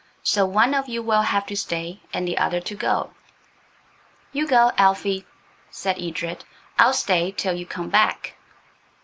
"So 0.23 0.47
one 0.47 0.73
of 0.73 0.89
you 0.89 1.03
will 1.03 1.21
have 1.21 1.45
to 1.45 1.55
stay 1.55 1.99
and 2.11 2.27
the 2.27 2.39
other 2.39 2.59
to 2.59 2.73
go." 2.73 3.11
"You 4.33 4.47
go, 4.47 4.71
Elfie," 4.75 5.27
said 5.69 5.99
Edred. 5.99 6.43
"I'll 6.79 6.93
stay 6.93 7.31
till 7.31 7.53
you 7.53 7.67
come 7.67 7.91
back." 7.91 8.33